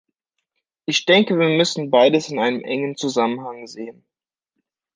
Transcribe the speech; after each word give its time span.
Ich 0.85 1.05
denke, 1.05 1.37
wir 1.37 1.47
müssen 1.55 1.91
beides 1.91 2.29
in 2.29 2.39
einem 2.39 2.61
engem 2.63 2.97
Zusammenhang 2.97 3.67
sehen. 3.67 4.03